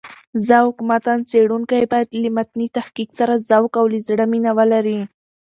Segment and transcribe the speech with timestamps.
[0.47, 4.99] ذوق متن څېړونکی باید له متني تحقيق سره ذوق او له زړه مينه ولري.